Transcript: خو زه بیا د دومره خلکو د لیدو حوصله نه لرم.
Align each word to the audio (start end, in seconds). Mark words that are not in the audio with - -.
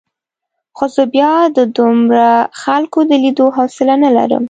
خو 0.77 0.85
زه 0.95 1.03
بیا 1.13 1.33
د 1.57 1.59
دومره 1.77 2.27
خلکو 2.61 2.99
د 3.09 3.11
لیدو 3.23 3.45
حوصله 3.57 3.93
نه 4.03 4.09
لرم. 4.15 4.39